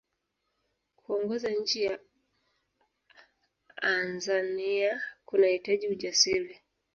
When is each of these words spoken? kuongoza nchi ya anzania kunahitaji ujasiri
kuongoza 0.95 1.49
nchi 1.49 1.83
ya 1.83 1.99
anzania 3.77 5.01
kunahitaji 5.25 5.87
ujasiri 5.87 6.59